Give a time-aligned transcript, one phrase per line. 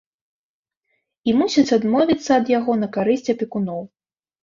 [1.29, 3.81] І мусяць адмовіцца ад яго на карысць апекуноў.